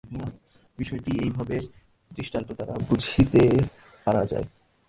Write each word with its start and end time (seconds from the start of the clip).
বিষয়টি 0.77 1.11
এইভাবে 1.23 1.55
দৃষ্টান্ত 2.11 2.49
দ্বারা 2.51 2.75
বুঝাইতে 2.87 3.41
পারা 4.05 4.23
যায়। 4.25 4.47